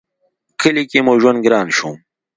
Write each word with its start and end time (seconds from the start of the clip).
کلي 0.61 0.83
کې 0.89 0.99
مو 1.05 1.13
ژوند 1.21 1.39
گران 1.45 1.67
شو 1.77 1.89